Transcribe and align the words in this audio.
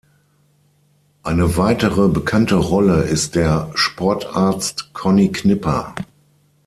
Eine 1.21 1.57
weitere 1.57 2.07
bekannte 2.07 2.55
Rolle 2.55 3.03
ist 3.03 3.35
der 3.35 3.69
"Sportarzt 3.75 4.91
Conny 4.93 5.31
Knipper". 5.31 5.93